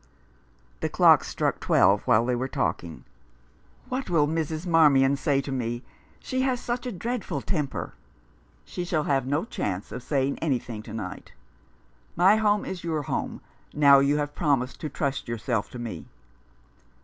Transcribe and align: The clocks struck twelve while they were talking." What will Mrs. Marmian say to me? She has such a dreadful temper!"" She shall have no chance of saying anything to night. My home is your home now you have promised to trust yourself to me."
The 0.79 0.89
clocks 0.89 1.27
struck 1.27 1.59
twelve 1.59 2.01
while 2.07 2.25
they 2.25 2.35
were 2.35 2.47
talking." 2.47 3.03
What 3.89 4.09
will 4.09 4.27
Mrs. 4.27 4.65
Marmian 4.65 5.15
say 5.15 5.41
to 5.41 5.51
me? 5.51 5.83
She 6.19 6.41
has 6.41 6.59
such 6.59 6.87
a 6.87 6.91
dreadful 6.91 7.39
temper!"" 7.41 7.93
She 8.65 8.83
shall 8.83 9.03
have 9.03 9.27
no 9.27 9.45
chance 9.45 9.91
of 9.91 10.01
saying 10.01 10.39
anything 10.39 10.81
to 10.81 10.93
night. 10.95 11.33
My 12.15 12.37
home 12.37 12.65
is 12.65 12.83
your 12.83 13.03
home 13.03 13.41
now 13.75 13.99
you 13.99 14.17
have 14.17 14.33
promised 14.33 14.81
to 14.81 14.89
trust 14.89 15.27
yourself 15.27 15.69
to 15.69 15.77
me." 15.77 16.07